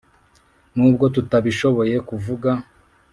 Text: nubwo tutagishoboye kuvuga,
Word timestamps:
nubwo 0.75 1.05
tutagishoboye 1.15 1.95
kuvuga, 2.09 2.51